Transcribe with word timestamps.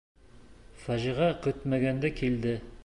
Фажиғә 0.85 1.29
көтмәгәндә 1.45 2.13
килде. 2.23 2.61